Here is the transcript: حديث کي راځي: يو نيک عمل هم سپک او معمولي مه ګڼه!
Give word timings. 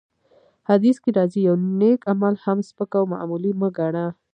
حديث 0.69 0.97
کي 1.03 1.09
راځي: 1.17 1.41
يو 1.47 1.55
نيک 1.79 1.99
عمل 2.11 2.33
هم 2.43 2.57
سپک 2.69 2.91
او 2.99 3.03
معمولي 3.13 3.51
مه 3.59 3.69
ګڼه! 3.77 4.05